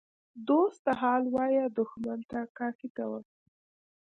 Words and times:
ـ 0.25 0.45
دوست 0.47 0.79
ته 0.85 0.91
حال 1.01 1.23
وایه 1.35 1.63
دښمن 1.77 2.19
ته 2.31 2.39
لافي 2.57 2.89
کوه. 2.97 3.19